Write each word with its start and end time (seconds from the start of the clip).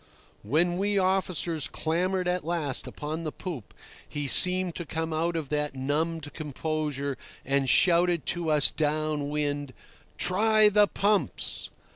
When 0.41 0.79
we 0.79 0.97
officers 0.97 1.67
clambered 1.67 2.27
at 2.27 2.43
last 2.43 2.87
upon 2.87 3.23
the 3.23 3.31
poop, 3.31 3.71
he 4.09 4.25
seemed 4.25 4.73
to 4.77 4.83
come 4.83 5.13
out 5.13 5.35
of 5.35 5.49
that 5.49 5.75
numbed 5.75 6.33
composure, 6.33 7.19
and 7.45 7.69
shouted 7.69 8.25
to 8.25 8.49
us 8.49 8.71
down 8.71 9.29
wind: 9.29 9.75
"Try 10.17 10.69
the 10.69 10.87
pumps." 10.87 11.69